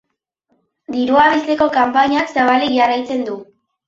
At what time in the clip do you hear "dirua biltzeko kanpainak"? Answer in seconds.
0.95-2.33